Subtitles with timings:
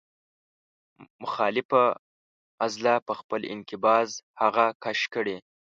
[1.23, 1.83] مخالفه
[2.63, 4.09] عضله په خپل انقباض
[4.41, 5.37] هغه کش کړي.